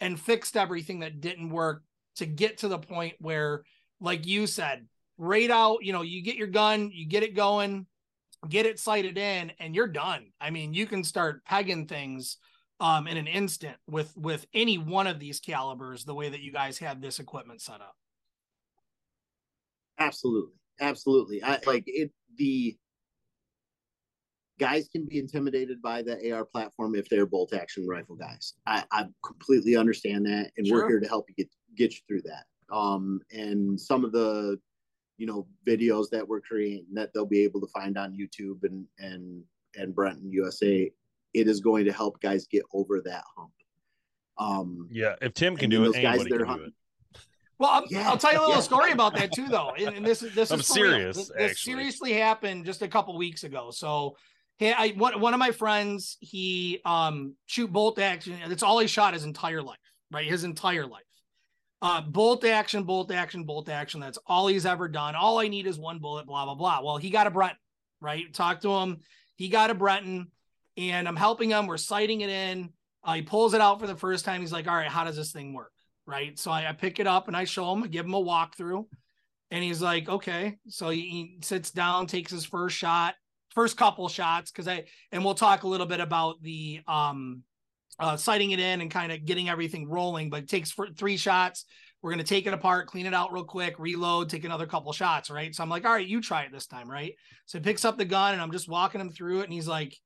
[0.00, 1.82] and fixed everything that didn't work
[2.16, 3.62] to get to the point where,
[4.00, 4.86] like you said,
[5.18, 7.86] right out, you know, you get your gun, you get it going,
[8.48, 10.26] get it sighted in, and you're done.
[10.40, 12.36] I mean, you can start pegging things
[12.80, 16.04] um, in an instant with with any one of these calibers.
[16.04, 17.96] The way that you guys have this equipment set up.
[19.98, 21.42] Absolutely, absolutely.
[21.42, 22.12] I like it.
[22.36, 22.76] The
[24.58, 28.54] guys can be intimidated by the AR platform if they're bolt action rifle guys.
[28.66, 30.82] I, I completely understand that, and sure.
[30.82, 32.44] we're here to help you get get you through that.
[32.74, 34.58] Um, and some of the
[35.18, 38.86] you know videos that we're creating that they'll be able to find on YouTube and
[38.98, 39.42] and
[39.76, 40.90] and Brenton USA,
[41.34, 43.50] it is going to help guys get over that hump.
[44.38, 46.72] Um, yeah, if Tim can do it, guys that are hunting.
[47.58, 48.60] Well, I'll, yeah, I'll, tell you a little yeah.
[48.60, 49.72] story about that too, though.
[49.76, 51.16] And, and this is this I'm is serious.
[51.16, 53.70] This, this seriously happened just a couple weeks ago.
[53.72, 54.16] So
[54.58, 58.36] Hey, I one one of my friends, he um shoot bolt action.
[58.48, 59.78] That's all he shot his entire life,
[60.10, 60.26] right?
[60.26, 61.04] His entire life.
[61.80, 64.00] Uh, bolt action, bolt action, bolt action.
[64.00, 65.14] That's all he's ever done.
[65.14, 66.80] All I need is one bullet, blah, blah, blah.
[66.82, 67.58] Well, he got a Brenton,
[68.00, 68.32] right?
[68.34, 68.98] Talk to him.
[69.36, 70.32] He got a Brenton,
[70.76, 71.66] and I'm helping him.
[71.66, 72.70] We're sighting it in.
[73.04, 74.40] Uh, he pulls it out for the first time.
[74.40, 75.72] He's like, all right, how does this thing work?
[76.04, 76.36] Right.
[76.38, 78.86] So I, I pick it up and I show him, I give him a walkthrough.
[79.50, 80.56] And he's like, okay.
[80.68, 83.14] So he, he sits down, takes his first shot
[83.58, 87.42] first couple shots because I and we'll talk a little bit about the um
[87.98, 91.16] uh sighting it in and kind of getting everything rolling, but it takes for three
[91.16, 91.64] shots.
[92.00, 95.30] We're gonna take it apart, clean it out real quick, reload, take another couple shots,
[95.30, 95.54] right?
[95.54, 97.14] So I'm like, all right, you try it this time, right?
[97.46, 99.68] So he picks up the gun and I'm just walking him through it, and he's
[99.68, 99.96] like,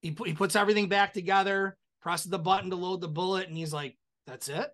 [0.00, 3.72] he he puts everything back together, presses the button to load the bullet, and he's
[3.72, 4.68] like, that's it.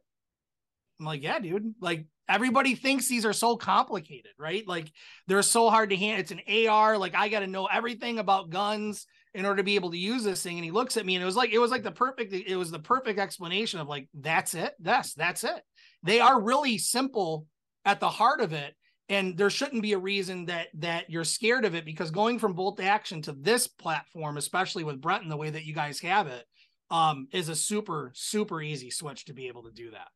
[0.99, 1.75] I'm like, yeah, dude.
[1.81, 4.67] Like everybody thinks these are so complicated, right?
[4.67, 4.93] Like
[5.27, 6.21] they're so hard to handle.
[6.21, 6.99] It's an AR.
[6.99, 10.25] Like I got to know everything about guns in order to be able to use
[10.25, 10.57] this thing.
[10.57, 12.57] And he looks at me and it was like, it was like the perfect, it
[12.57, 14.75] was the perfect explanation of like, that's it.
[14.81, 15.63] That's, that's it.
[16.03, 17.47] They are really simple
[17.85, 18.75] at the heart of it.
[19.09, 22.53] And there shouldn't be a reason that that you're scared of it because going from
[22.53, 26.45] bolt action to this platform, especially with Brenton, the way that you guys have it,
[26.93, 30.09] um, is a super, super easy switch to be able to do that.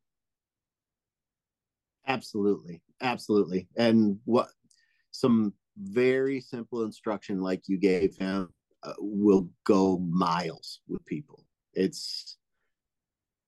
[2.07, 2.81] Absolutely.
[3.01, 3.67] Absolutely.
[3.75, 4.47] And what
[5.11, 8.47] some very simple instruction like you gave him
[8.99, 11.45] will go miles with people.
[11.73, 12.37] It's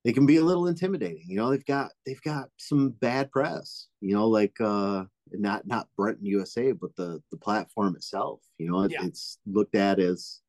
[0.03, 1.25] they can be a little intimidating.
[1.27, 3.87] You know, they've got they've got some bad press.
[4.01, 8.41] You know, like uh, not not Brenton USA, but the the platform itself.
[8.57, 9.05] You know, yeah.
[9.05, 10.39] it's looked at as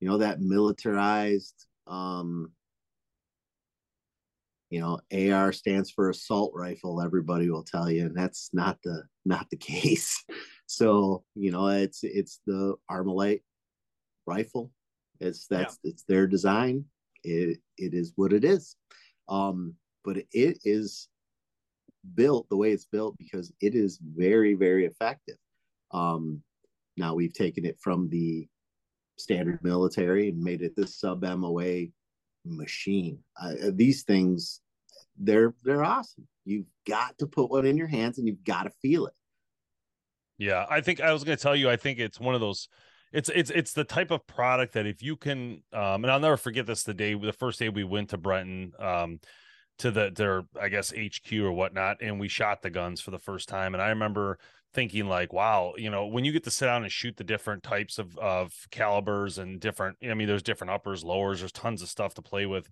[0.00, 1.66] you know that militarized.
[1.86, 2.52] um
[4.70, 9.02] you know AR stands for assault rifle everybody will tell you and that's not the
[9.24, 10.24] not the case
[10.66, 13.42] so you know it's it's the ArmaLite
[14.28, 14.70] rifle.
[15.20, 15.90] It's that's yeah.
[15.90, 16.84] it's their design.
[17.24, 18.76] It it is what it is.
[19.28, 21.08] Um but it is
[22.14, 25.38] built the way it's built because it is very very effective.
[25.92, 26.42] Um
[26.96, 28.46] now we've taken it from the
[29.18, 31.86] standard military and made it the sub MOA
[32.44, 33.18] machine.
[33.40, 34.60] Uh, these things
[35.18, 36.28] they're they're awesome.
[36.44, 39.14] You've got to put one in your hands and you've got to feel it.
[40.38, 42.68] Yeah i think i was going to tell you i think it's one of those
[43.12, 46.36] it's it's it's the type of product that if you can um and I'll never
[46.36, 49.20] forget this the day the first day we went to Brenton um
[49.78, 53.18] to the their I guess HQ or whatnot and we shot the guns for the
[53.18, 54.38] first time and I remember
[54.74, 57.62] thinking like wow you know when you get to sit down and shoot the different
[57.62, 61.88] types of of calibers and different I mean there's different uppers lowers there's tons of
[61.88, 62.68] stuff to play with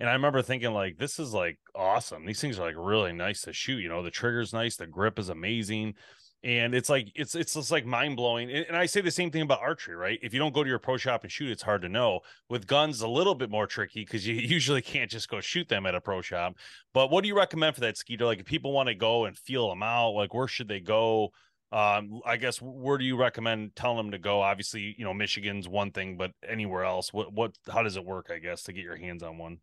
[0.00, 2.24] and I remember thinking like this is like awesome.
[2.24, 5.18] These things are like really nice to shoot you know the trigger's nice the grip
[5.18, 5.94] is amazing
[6.42, 8.50] and it's like it's it's just like mind blowing.
[8.50, 10.18] And, I say the same thing about archery, right?
[10.22, 12.20] If you don't go to your pro shop and shoot, it's hard to know.
[12.48, 15.84] With guns, a little bit more tricky because you usually can't just go shoot them
[15.84, 16.54] at a pro shop.
[16.94, 18.24] But what do you recommend for that Skeeter?
[18.24, 21.32] Like if people want to go and feel them out, like where should they go?
[21.72, 24.40] Um, I guess where do you recommend telling them to go?
[24.40, 28.30] Obviously, you know Michigan's one thing, but anywhere else, what what how does it work?
[28.32, 29.58] I guess to get your hands on one.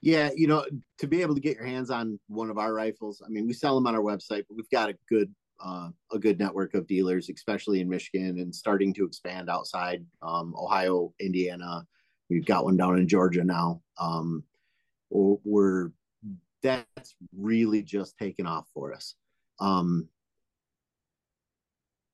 [0.00, 0.64] Yeah, you know,
[0.98, 3.52] to be able to get your hands on one of our rifles, I mean, we
[3.52, 6.86] sell them on our website, but we've got a good uh, a good network of
[6.86, 11.84] dealers, especially in Michigan, and starting to expand outside um, Ohio, Indiana.
[12.30, 13.82] We've got one down in Georgia now.
[13.98, 14.44] Um,
[15.10, 15.90] we're
[16.62, 19.14] that's really just taken off for us.
[19.60, 20.08] Um,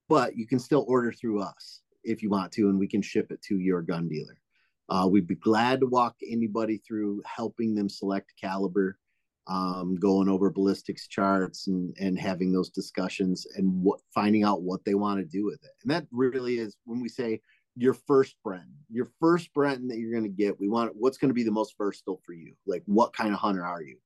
[0.09, 3.31] but you can still order through us if you want to, and we can ship
[3.31, 4.39] it to your gun dealer.
[4.89, 8.99] Uh, we'd be glad to walk anybody through helping them select caliber,
[9.47, 14.85] um, going over ballistics charts and, and having those discussions and what finding out what
[14.85, 15.71] they want to do with it.
[15.83, 17.41] And that really is when we say
[17.77, 21.31] your first Brenton, your first Brenton that you're going to get, we want what's going
[21.31, 22.55] to be the most versatile for you.
[22.67, 23.97] Like, what kind of hunter are you?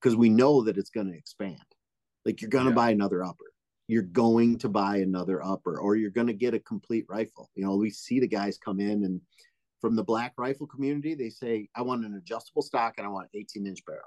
[0.00, 1.58] Because we know that it's going to expand.
[2.24, 2.76] Like, you're going to yeah.
[2.76, 3.44] buy another upper
[3.88, 7.50] you're going to buy another upper or you're going to get a complete rifle.
[7.54, 9.20] You know, we see the guys come in and
[9.80, 13.28] from the black rifle community, they say, I want an adjustable stock and I want
[13.34, 14.02] 18 inch barrel.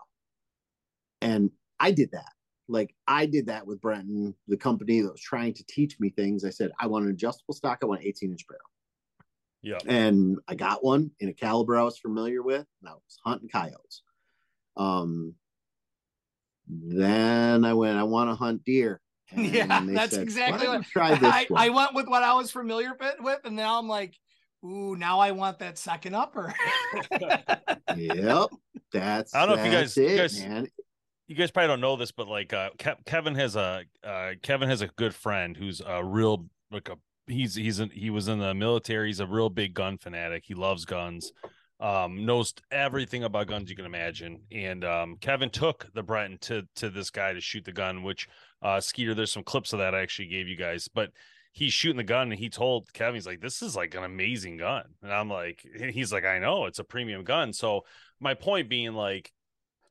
[1.21, 2.31] And I did that.
[2.67, 6.45] Like I did that with Brenton, the company that was trying to teach me things.
[6.45, 7.79] I said, I want an adjustable stock.
[7.81, 8.61] I want 18 inch barrel.
[9.61, 9.77] Yeah.
[9.85, 13.49] And I got one in a caliber I was familiar with, and I was hunting
[13.49, 14.01] coyotes.
[14.75, 15.35] Um,
[16.67, 19.01] then I went, I want to hunt deer.
[19.35, 22.97] yeah, that's said, exactly what try this I, I, went with what I was familiar
[23.19, 24.13] with, and now I'm like,
[24.63, 26.53] ooh, now I want that second upper.
[27.95, 28.49] yep.
[28.91, 30.67] That's I don't know if you guys, it, you guys, man.
[31.27, 34.69] you guys probably don't know this, but like uh, Ke- Kevin has a uh, Kevin
[34.69, 36.97] has a good friend who's a real like a
[37.27, 39.07] he's he's in, he was in the military.
[39.07, 40.43] He's a real big gun fanatic.
[40.45, 41.31] He loves guns.
[41.79, 44.41] Um, knows everything about guns you can imagine.
[44.51, 48.27] And um, Kevin took the Brenton to to this guy to shoot the gun, which
[48.61, 51.11] uh, Skeeter, there's some clips of that I actually gave you guys, but
[51.51, 54.57] he's shooting the gun and he told Kevin, he's like, this is like an amazing
[54.57, 54.83] gun.
[55.01, 57.53] And I'm like, he's like, I know it's a premium gun.
[57.53, 57.81] So
[58.19, 59.31] my point being like,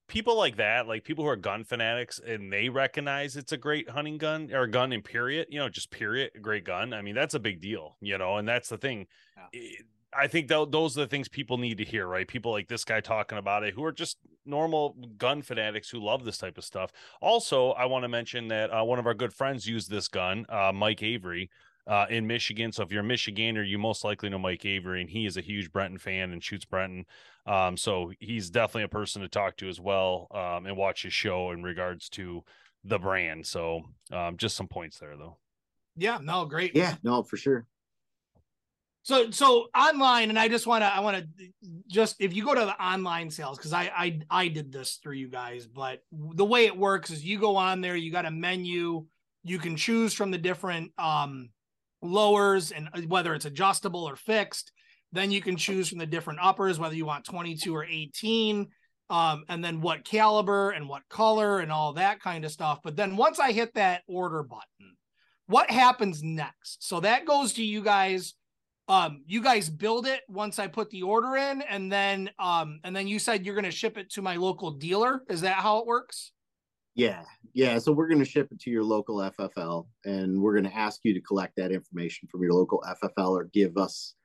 [0.08, 3.88] people like that, like people who are gun fanatics and they recognize it's a great
[3.88, 6.92] hunting gun or gun in period, you know, just period, great gun.
[6.92, 9.06] I mean, that's a big deal, you know, and that's the thing.
[9.36, 9.60] Yeah.
[9.60, 12.26] It, I think that those are the things people need to hear, right?
[12.26, 16.24] People like this guy talking about it who are just normal gun fanatics who love
[16.24, 16.90] this type of stuff.
[17.20, 20.46] Also, I want to mention that uh, one of our good friends used this gun,
[20.48, 21.50] uh, Mike Avery,
[21.86, 22.72] uh, in Michigan.
[22.72, 25.40] So if you're a Michigander, you most likely know Mike Avery, and he is a
[25.40, 27.06] huge Brenton fan and shoots Brenton.
[27.46, 31.12] Um, so he's definitely a person to talk to as well um, and watch his
[31.12, 32.44] show in regards to
[32.84, 33.46] the brand.
[33.46, 33.82] So
[34.12, 35.38] um, just some points there, though.
[35.96, 36.76] Yeah, no, great.
[36.76, 37.66] Yeah, no, for sure.
[39.10, 41.48] So so online, and I just want to I want to
[41.88, 45.16] just if you go to the online sales because I I I did this through
[45.16, 48.30] you guys, but the way it works is you go on there, you got a
[48.30, 49.06] menu,
[49.42, 51.50] you can choose from the different um
[52.00, 54.70] lowers and uh, whether it's adjustable or fixed.
[55.10, 58.68] Then you can choose from the different uppers whether you want 22 or 18.
[59.08, 62.78] Um, and then what caliber and what color and all that kind of stuff.
[62.84, 64.96] But then once I hit that order button,
[65.48, 66.86] what happens next?
[66.86, 68.34] So that goes to you guys
[68.90, 72.94] um, you guys build it once I put the order in, and then um, and
[72.94, 75.22] then you said you're going to ship it to my local dealer.
[75.30, 76.32] Is that how it works?
[76.96, 77.22] Yeah,
[77.54, 77.78] yeah.
[77.78, 81.00] So we're going to ship it to your local FFL, and we're going to ask
[81.04, 84.16] you to collect that information from your local FFL or give us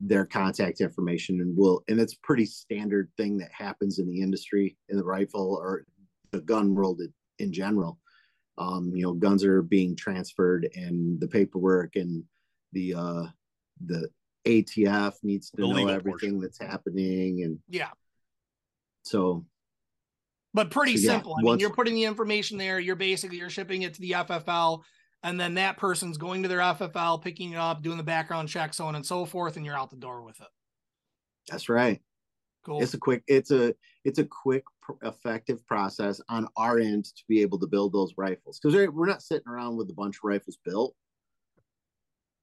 [0.00, 1.84] their contact information, and we'll.
[1.86, 5.84] And it's pretty standard thing that happens in the industry in the rifle or
[6.32, 7.00] the gun world
[7.38, 8.00] in general.
[8.58, 12.24] Um, you know, guns are being transferred, and the paperwork and
[12.72, 13.26] the uh,
[13.84, 14.08] the
[14.46, 16.40] ATF needs to The know everything portion.
[16.40, 17.90] that's happening, and Yeah,
[19.02, 19.44] so
[20.54, 21.36] but pretty So, yeah, simple.
[21.38, 22.80] I mean, you're putting the information there.
[22.80, 24.82] You're basically you're shipping it to the FFL,
[25.22, 28.72] and then that person's going to their FFL, picking it up, doing the background check,
[28.74, 30.48] so on and so forth, and you're out the door with it.
[31.48, 32.00] that's right.
[32.64, 32.82] Cool.
[32.82, 33.72] it's a quick it's a
[34.04, 38.12] it's a quick pr- effective process on our end to be able to build those
[38.18, 40.94] rifles because we're not sitting around with a bunch of rifles built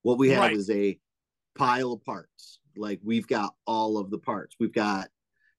[0.04, 0.54] what we have Right.
[0.56, 0.98] is a
[1.56, 2.60] pile of parts.
[2.78, 4.56] Like we've got all of the parts.
[4.60, 5.10] We've got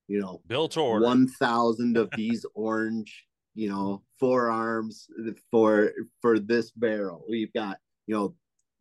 [0.09, 1.05] you know Built order.
[1.05, 3.25] 1000 of these orange
[3.55, 5.09] you know forearms
[5.51, 7.25] for for this barrel.
[7.29, 8.35] We've got you know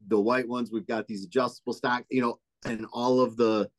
[0.08, 0.72] the white ones.
[0.72, 3.70] We've got these adjustable stock you know and all of the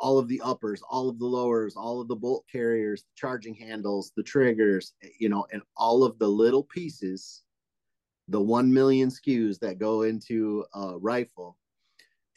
[0.00, 3.54] all of the uppers all of the lowers all of the bolt carriers the charging
[3.54, 7.42] handles the triggers you know and all of the little pieces
[8.28, 11.56] the 1 million SKUs that go into a rifle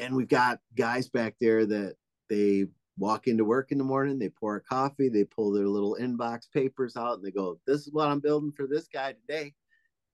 [0.02, 1.96] and we've got guys back there that
[2.30, 2.66] they
[2.98, 6.52] walk into work in the morning, they pour a coffee, they pull their little inbox
[6.54, 9.54] papers out, and they go, "This is what I'm building for this guy today."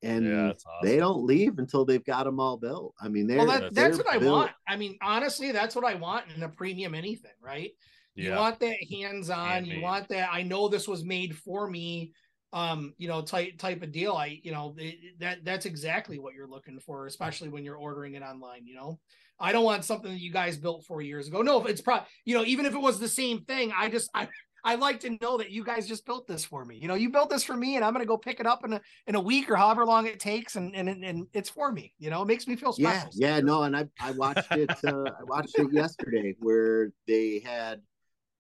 [0.04, 2.94] And Yeah, that's they don't leave until they've got them all built.
[3.02, 4.52] I mean, they're well, that, they're that's what I want.
[4.68, 7.72] I mean, honestly, that's what I want in a premium anything, right?
[8.14, 9.66] You want that hands-on.
[9.66, 10.30] You want that.
[10.32, 12.14] I know this was made for me.
[12.54, 14.14] Um, you know, type type of deal.
[14.14, 18.14] I, you know, it- that that's exactly what you're looking for, especially when you're ordering
[18.14, 18.66] it online.
[18.66, 19.00] You know,
[19.40, 21.42] I don't want something that you guys built four years ago.
[21.42, 24.10] No, if it's probably, you know, even if it was the same thing, I just
[24.14, 24.30] I.
[24.64, 26.78] I like to know that you guys just built this for me.
[26.78, 28.74] You know, you built this for me, and I'm gonna go pick it up in
[28.74, 31.94] a in a week or however long it takes, and and and it's for me.
[32.00, 33.12] You know, it makes me feel Yeah, special.
[33.16, 34.70] yeah, no, and I I watched it.
[34.84, 37.82] Uh, I watched it yesterday where they had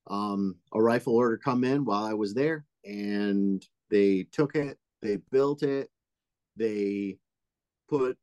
[0.07, 5.17] um, a rifle order come in while I was there, and they took it, they
[5.31, 5.89] built it,
[6.55, 7.17] they
[7.89, 8.17] put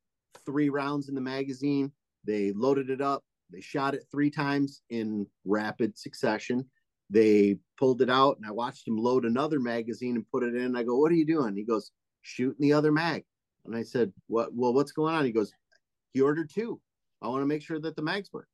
[0.45, 1.93] three rounds in the magazine,
[2.25, 6.65] they loaded it up, they shot it three times in rapid succession.
[7.11, 10.75] They pulled it out, and I watched him load another magazine and put it in.
[10.75, 11.93] I go, "What are you doing?" He goes,
[12.23, 13.25] "Shooting the other mag."
[13.65, 14.55] And I said, "What?
[14.55, 15.53] Well, what's going on?" He goes,
[16.13, 16.81] "He ordered two.
[17.21, 18.49] I want to make sure that the mags work."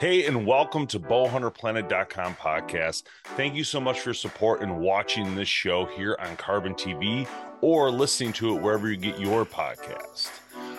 [0.00, 3.02] Hey, and welcome to bowhunterplanet.com podcast.
[3.36, 7.28] Thank you so much for your support and watching this show here on Carbon TV
[7.60, 10.30] or listening to it wherever you get your podcast.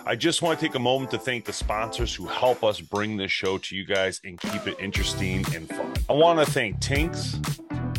[0.08, 3.16] I just want to take a moment to thank the sponsors who help us bring
[3.16, 5.94] this show to you guys and keep it interesting and fun.
[6.10, 7.40] I want to thank Tinks,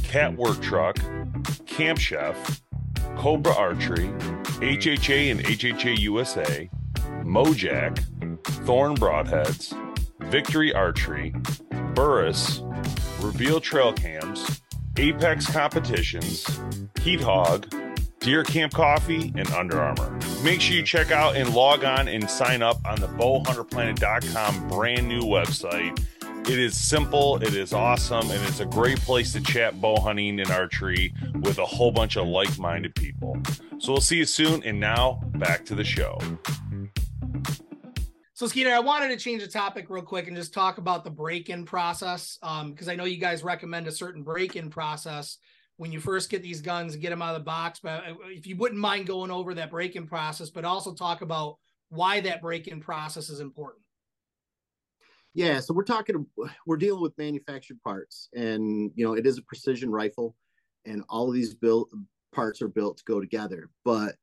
[0.02, 0.96] Cat Work Truck,
[1.66, 2.60] Camp Chef,
[3.16, 4.08] Cobra Archery,
[4.58, 6.68] HHA and HHA USA,
[7.22, 8.02] Mojack,
[8.66, 9.72] Thorn Broadheads,
[10.32, 11.34] Victory Archery,
[11.92, 12.62] Burris,
[13.20, 14.62] Reveal Trail Cams,
[14.96, 16.46] Apex Competitions,
[17.02, 17.70] Heat Hog,
[18.20, 20.18] Deer Camp Coffee, and Under Armour.
[20.42, 25.06] Make sure you check out and log on and sign up on the bowhunterplanet.com brand
[25.06, 26.02] new website.
[26.48, 30.40] It is simple, it is awesome, and it's a great place to chat bow hunting
[30.40, 33.36] and archery with a whole bunch of like minded people.
[33.80, 34.62] So we'll see you soon.
[34.64, 36.18] And now back to the show.
[38.42, 41.10] So Skeeter, I wanted to change the topic real quick and just talk about the
[41.10, 42.40] break-in process.
[42.42, 45.38] Um, because I know you guys recommend a certain break-in process
[45.76, 47.78] when you first get these guns, get them out of the box.
[47.80, 51.58] But uh, if you wouldn't mind going over that break-in process, but also talk about
[51.90, 53.84] why that break-in process is important.
[55.34, 56.26] Yeah, so we're talking,
[56.66, 60.34] we're dealing with manufactured parts, and you know it is a precision rifle,
[60.84, 61.90] and all of these built
[62.34, 63.70] parts are built to go together.
[63.84, 64.16] But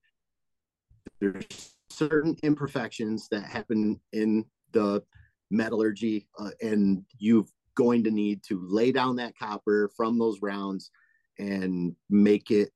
[1.22, 5.04] there's certain imperfections that happen in the
[5.52, 10.92] metallurgy, uh, and you're going to need to lay down that copper from those rounds
[11.38, 12.72] and make it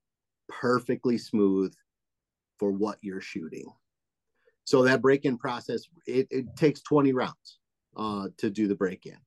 [0.47, 1.73] perfectly smooth
[2.57, 3.65] for what you're shooting.
[4.65, 7.59] So that break-in process, it, it takes 20 rounds
[7.97, 9.17] uh, to do the break-in.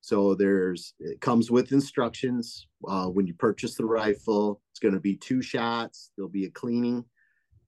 [0.00, 2.66] So there's it comes with instructions.
[2.86, 6.12] Uh, when you purchase the rifle, it's going to be two shots.
[6.16, 7.04] There'll be a cleaning.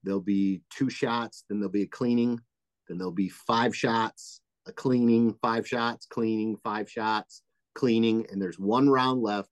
[0.03, 1.44] There'll be two shots.
[1.48, 2.40] Then there'll be a cleaning.
[2.88, 7.42] Then there'll be five shots, a cleaning, five shots, cleaning, five shots,
[7.74, 9.51] cleaning, and there's one round left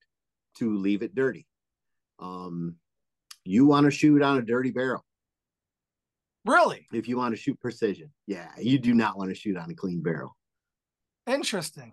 [0.59, 1.47] to leave it dirty.
[2.19, 2.77] Um,
[3.45, 5.05] you want to shoot on a dirty barrel
[6.45, 6.89] Really?
[6.93, 8.11] if you want to shoot precision.
[8.27, 10.37] Yeah, you do not want to shoot on a clean barrel.
[11.27, 11.93] Interesting.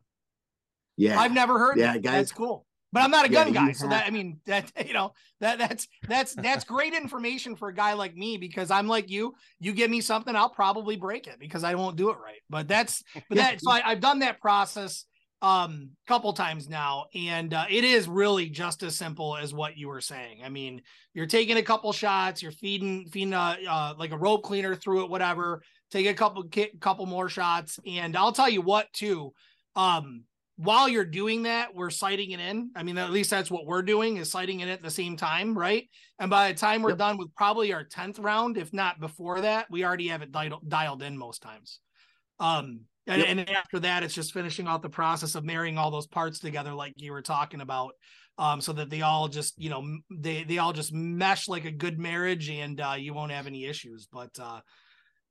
[0.98, 2.02] Yeah, I've never heard Yeah, that.
[2.02, 2.66] guys- That's cool.
[2.96, 5.58] But I'm not a Yeah, gun guy, so that I mean that you know that
[5.60, 9.34] that's that's that's great information for a guy like me because I'm like you.
[9.60, 12.40] You give me something, I'll probably break it because I won't do it right.
[12.50, 15.04] But that's but that so I, I've done that process
[15.42, 19.90] um couple times now and uh, it is really just as simple as what you
[19.90, 20.82] were saying i mean
[21.14, 25.04] you're taking a couple shots you're feeding feeding uh, uh like a rope cleaner through
[25.04, 29.34] it whatever take a couple couple more shots and i'll tell you what too
[29.76, 30.24] um
[30.58, 33.82] while you're doing that we're sighting it in i mean at least that's what we're
[33.82, 35.90] doing is sighting it at the same time right
[36.20, 36.98] and by the time we're Yep.
[36.98, 40.68] done with probably our 10th round if not before that we already have it dialed,
[40.68, 41.80] dialed in most times
[42.40, 43.28] um and, Yep.
[43.30, 46.74] and after that it's just finishing out the process of marrying all those parts together
[46.74, 47.92] like you were talking about
[48.38, 51.72] um so that they all just you know they they all just mesh like a
[51.72, 54.60] good marriage and uh you won't have any issues but uh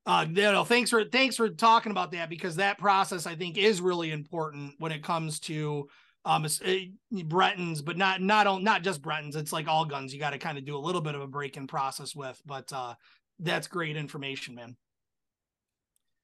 [0.06, 3.56] uh you know thanks for thanks for talking about that because that process i think
[3.56, 5.88] is really important when it comes to
[6.24, 6.76] um it's, uh,
[7.24, 9.36] Brenton's but not not on not just Brentons.
[9.36, 11.26] it's like all guns you got to kind of do a little bit of a
[11.26, 12.94] break-in process with but uh
[13.38, 14.76] that's great information man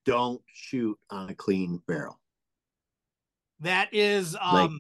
[0.07, 2.18] don't shoot on a clean barrel.
[3.61, 4.70] That is um Like-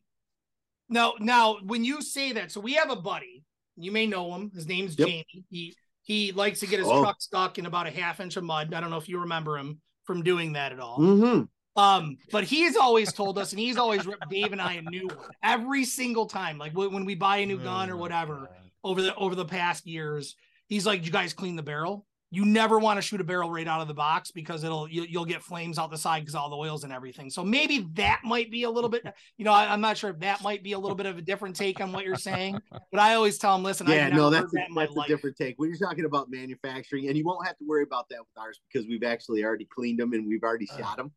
[0.88, 3.44] no now when you say that, so we have a buddy,
[3.76, 4.50] you may know him.
[4.54, 5.08] His name's Yep.
[5.08, 5.44] Jamie.
[5.50, 7.02] He he likes to get his Oh.
[7.02, 8.72] truck stuck in about a half inch of mud.
[8.74, 10.98] I don't know if you remember him from doing that at all.
[10.98, 11.80] Mm-hmm.
[11.80, 15.06] Um, but he's always told us, and he's always ripped Dave and I a new
[15.06, 16.58] one every single time.
[16.58, 18.50] Like when when we buy a new gun or whatever
[18.82, 20.34] over the over the past years,
[20.66, 23.66] he's like, "You guys clean the barrel." You never want to shoot a barrel right
[23.66, 26.48] out of the box because it'll you, you'll get flames out the side because all
[26.48, 27.28] the oils and everything.
[27.28, 29.04] So maybe that might be a little bit,
[29.36, 31.22] you know, I, am not sure if that might be a little bit of a
[31.22, 32.60] different take on what you're saying.
[32.70, 35.36] But I always tell them, listen, Yeah, no, that's a, that my that's a different
[35.36, 35.58] take.
[35.58, 38.60] When you're talking about manufacturing, and you won't have to worry about that with ours
[38.72, 41.10] because we've actually already cleaned them and we've already shot them.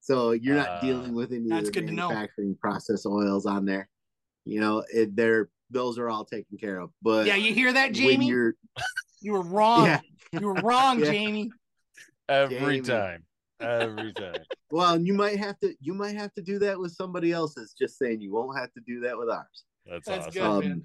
[0.00, 2.08] So you're not Uh, dealing with any that's good to know.
[2.08, 3.88] manufacturing process oils on there.
[4.44, 6.90] You know, it, they're those are all taken care of.
[7.02, 8.32] But Yeah, you hear that, Jamie?
[9.20, 9.86] you're were wrong.
[9.86, 10.00] yeah,
[10.32, 11.12] You were wrong, Yeah.
[11.12, 11.52] Jamie.
[12.28, 12.80] Every Jamie.
[12.80, 13.24] time.
[13.60, 14.44] Every time.
[14.70, 17.74] well, you might have to you might have to do that with somebody else's.
[17.78, 19.64] Just saying, you won't have to do that with ours.
[19.86, 20.60] That's, That's awesome.
[20.60, 20.72] good.
[20.72, 20.84] Um,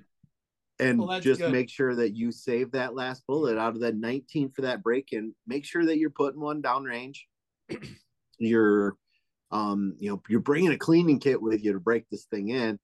[0.79, 1.51] and Well, just good.
[1.51, 5.13] make sure that you save that last bullet out of that 19 for that break
[5.13, 5.33] in.
[5.47, 7.19] Make sure that you're putting one downrange.
[8.39, 8.97] you're,
[9.51, 12.77] um, you know, you're bringing a cleaning kit with you to break this thing in.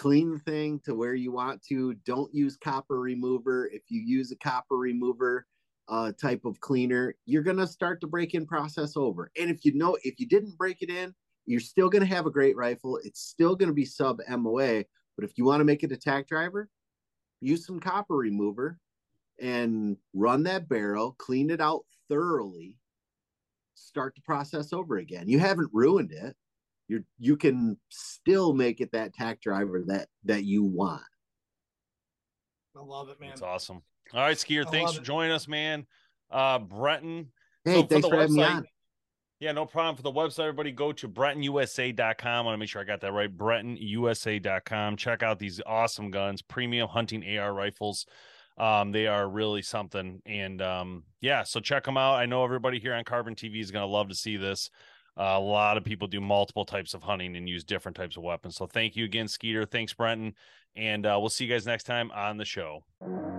[0.00, 1.92] Clean thing to where you want to.
[2.06, 3.68] Don't use copper remover.
[3.70, 5.44] If you use a copper remover
[5.90, 9.30] uh, type of cleaner, you're gonna start the break-in process over.
[9.38, 12.30] And if you know, if you didn't break it in, you're still gonna have a
[12.30, 12.98] great rifle.
[13.04, 14.84] It's still gonna be sub MOA.
[15.18, 16.70] But if you want to make it a tack driver,
[17.42, 18.78] use some copper remover
[19.38, 22.78] and run that barrel, clean it out thoroughly,
[23.74, 25.28] start the process over again.
[25.28, 26.34] You haven't ruined it.
[26.90, 31.02] You're you can still make it that tack driver that that you want.
[32.76, 33.28] I love it, man.
[33.30, 33.82] That's awesome.
[34.12, 35.04] All right, Skeeter, I thanks for it.
[35.04, 35.86] joining us, man.
[36.32, 37.30] Uh Brenton.
[37.64, 38.66] Hey, So for thanks the for having me website- on.
[39.38, 39.96] Yeah, no problem.
[39.96, 42.28] For the website, everybody go to BrentonUSA.com.
[42.28, 43.34] I want to make sure I got that right.
[43.34, 44.96] BrentonUSA.com.
[44.96, 48.04] Check out these awesome guns, premium hunting AR rifles.
[48.58, 50.20] Um, they are really something.
[50.26, 52.16] And um, yeah, so check them out.
[52.16, 54.68] I know everybody here on Carbon TV is going to love to see this.
[55.18, 58.22] Uh, a lot of people do multiple types of hunting and use different types of
[58.22, 58.56] weapons.
[58.56, 59.64] So thank you again, Skeeter.
[59.64, 60.34] Thanks, Brenton.
[60.76, 62.84] And uh, we'll see you guys next time on the show.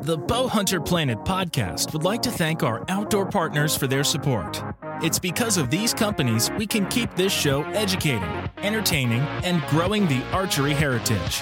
[0.01, 4.61] The Bowhunter Planet podcast would like to thank our outdoor partners for their support.
[5.01, 10.23] It's because of these companies we can keep this show educating, entertaining, and growing the
[10.31, 11.41] archery heritage.